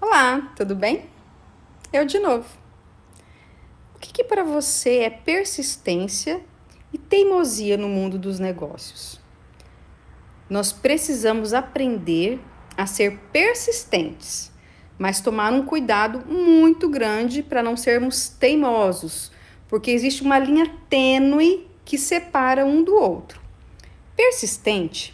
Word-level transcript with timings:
Olá, 0.00 0.52
tudo 0.54 0.76
bem? 0.76 1.06
Eu 1.92 2.04
de 2.04 2.20
novo. 2.20 2.46
O 3.96 3.98
que, 3.98 4.12
que 4.12 4.22
para 4.22 4.44
você 4.44 4.98
é 4.98 5.10
persistência 5.10 6.40
e 6.92 6.96
teimosia 6.96 7.76
no 7.76 7.88
mundo 7.88 8.16
dos 8.16 8.38
negócios? 8.38 9.20
Nós 10.48 10.72
precisamos 10.72 11.52
aprender 11.52 12.38
a 12.76 12.86
ser 12.86 13.18
persistentes, 13.32 14.52
mas 14.96 15.20
tomar 15.20 15.52
um 15.52 15.66
cuidado 15.66 16.24
muito 16.32 16.88
grande 16.88 17.42
para 17.42 17.60
não 17.60 17.76
sermos 17.76 18.28
teimosos, 18.28 19.32
porque 19.66 19.90
existe 19.90 20.22
uma 20.22 20.38
linha 20.38 20.72
tênue 20.88 21.66
que 21.84 21.98
separa 21.98 22.64
um 22.64 22.84
do 22.84 22.94
outro. 22.94 23.40
Persistente 24.14 25.12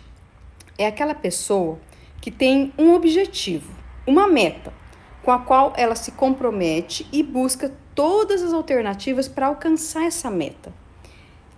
é 0.76 0.86
aquela 0.86 1.14
pessoa 1.14 1.78
que 2.20 2.30
tem 2.30 2.70
um 2.76 2.92
objetivo, 2.92 3.83
uma 4.06 4.26
meta, 4.26 4.72
com 5.22 5.30
a 5.30 5.38
qual 5.38 5.72
ela 5.76 5.94
se 5.94 6.12
compromete 6.12 7.06
e 7.12 7.22
busca 7.22 7.72
todas 7.94 8.42
as 8.42 8.52
alternativas 8.52 9.28
para 9.28 9.46
alcançar 9.46 10.04
essa 10.04 10.30
meta. 10.30 10.72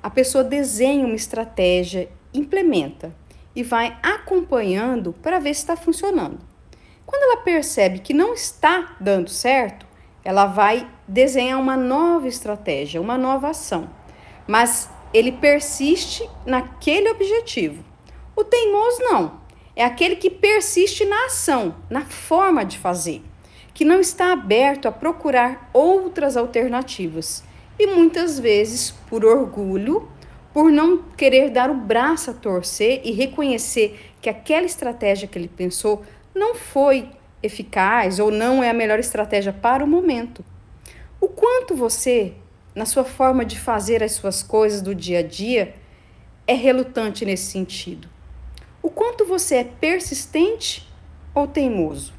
A 0.03 0.11
pessoa 0.11 0.45
desenha 0.45 1.05
uma 1.05 1.17
estratégia, 1.17 2.09
implementa 2.33 3.15
e 3.55 3.63
vai 3.63 3.99
acompanhando 4.03 5.13
para 5.13 5.41
ver 5.41 5.55
se 5.55 5.63
está 5.63 5.77
funcionando. 5.77 6.39
Quando 7.05 7.23
ela 7.23 7.43
percebe 7.43 8.01
que 8.01 8.13
não 8.13 8.35
está 8.35 8.97
dando 9.01 9.31
certo, 9.31 9.87
ela 10.25 10.47
vai 10.47 10.89
desenhar 11.07 11.59
uma 11.59 11.77
nova 11.77 12.29
estratégia, 12.29 13.01
uma 13.01 13.17
nova 13.17 13.51
ação. 13.51 13.89
Mas 14.47 14.91
ele 15.15 15.33
persiste 15.33 16.29
naquele 16.45 17.09
objetivo. 17.11 17.85
O 18.35 18.45
teimoso 18.45 19.03
não. 19.03 19.46
É 19.77 19.85
aquele 19.85 20.17
que 20.17 20.31
persiste 20.31 21.05
na 21.05 21.27
ação, 21.27 21.77
na 21.91 22.07
forma 22.07 22.65
de 22.65 22.79
fazer, 22.79 23.23
que 23.75 23.85
não 23.85 24.01
está 24.01 24.33
aberto 24.33 24.89
a 24.89 24.93
procurar 24.93 25.69
outras 25.71 26.35
alternativas. 26.35 27.45
E 27.79 27.87
muitas 27.87 28.41
vezes, 28.41 28.93
por 29.11 29.23
orgulho, 29.23 30.09
por 30.51 30.73
não 30.73 31.03
querer 31.15 31.51
dar 31.51 31.71
o 31.71 31.75
braço 31.75 32.31
a 32.31 32.33
torcer 32.33 33.03
e 33.05 33.13
reconhecer 33.13 34.15
que 34.23 34.31
aquela 34.31 34.65
estratégia 34.65 35.29
que 35.29 35.39
ele 35.39 35.47
pensou 35.47 36.03
não 36.35 36.55
foi 36.55 37.11
eficaz 37.43 38.19
ou 38.19 38.31
não 38.31 38.65
é 38.65 38.71
a 38.71 38.75
melhor 38.75 38.99
estratégia 38.99 39.53
para 39.53 39.85
o 39.85 39.87
momento. 39.87 40.43
O 41.21 41.29
quanto 41.29 41.77
você, 41.77 42.33
na 42.75 42.87
sua 42.87 43.05
forma 43.05 43.45
de 43.45 43.61
fazer 43.61 44.03
as 44.03 44.13
suas 44.13 44.43
coisas 44.43 44.81
do 44.81 44.95
dia 44.95 45.19
a 45.19 45.23
dia, 45.23 45.75
é 46.47 46.55
relutante 46.55 47.27
nesse 47.27 47.51
sentido? 47.51 48.16
Quanto 49.07 49.25
você 49.25 49.55
é 49.55 49.65
persistente 49.65 50.93
ou 51.33 51.47
teimoso? 51.47 52.13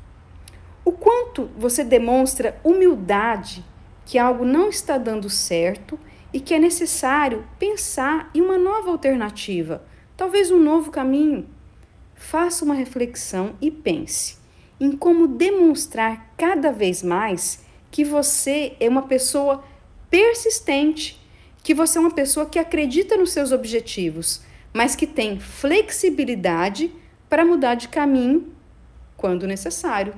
O 0.86 0.94
quanto 0.94 1.50
você 1.58 1.84
demonstra 1.84 2.58
humildade 2.64 3.62
que 4.06 4.18
algo 4.18 4.46
não 4.46 4.70
está 4.70 4.98
dando 4.98 5.30
certo 5.30 6.00
e 6.32 6.40
que 6.40 6.54
é 6.54 6.60
necessário 6.60 7.46
pensar 7.60 8.32
em 8.34 8.40
uma 8.40 8.58
nova 8.58 8.90
alternativa, 8.90 9.84
talvez 10.16 10.50
um 10.50 10.64
novo 10.64 10.90
caminho. 10.90 11.50
Faça 12.16 12.64
uma 12.64 12.74
reflexão 12.74 13.58
e 13.62 13.70
pense 13.70 14.38
em 14.80 14.96
como 14.96 15.28
demonstrar 15.28 16.34
cada 16.38 16.72
vez 16.72 17.04
mais 17.04 17.66
que 17.92 18.06
você 18.06 18.78
é 18.80 18.88
uma 18.88 19.04
pessoa 19.04 19.62
persistente, 20.10 21.20
que 21.62 21.74
você 21.74 21.98
é 21.98 22.02
uma 22.02 22.12
pessoa 22.12 22.46
que 22.46 22.58
acredita 22.58 23.18
nos 23.18 23.32
seus 23.32 23.52
objetivos, 23.52 24.42
mas 24.74 24.96
que 24.96 25.08
tem 25.08 25.40
flexibilidade 25.40 26.92
para 27.30 27.46
mudar 27.46 27.76
de 27.76 27.88
caminho 27.88 28.54
quando 29.16 29.48
necessário. 29.48 30.14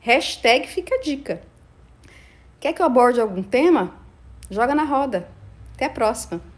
Hashtag 0.00 0.66
fica 0.66 0.96
a 0.96 1.00
dica. 1.00 1.42
Quer 2.58 2.72
que 2.72 2.82
eu 2.82 2.86
aborde 2.86 3.20
algum 3.20 3.42
tema? 3.42 3.94
Joga 4.50 4.74
na 4.74 4.84
roda. 4.84 5.28
Até 5.74 5.86
a 5.86 5.90
próxima! 5.90 6.51